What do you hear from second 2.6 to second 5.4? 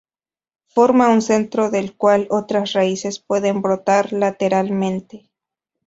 raíces pueden brotar lateralmente.